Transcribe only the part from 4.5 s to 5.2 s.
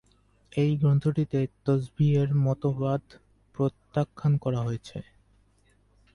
হয়েছে।